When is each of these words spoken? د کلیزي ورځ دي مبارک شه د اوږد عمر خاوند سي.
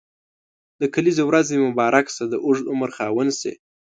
د 0.81 0.83
کلیزي 0.93 1.23
ورځ 1.25 1.45
دي 1.51 1.57
مبارک 1.67 2.05
شه 2.15 2.23
د 2.29 2.35
اوږد 2.45 2.65
عمر 2.71 2.89
خاوند 2.97 3.31
سي. 3.39 3.51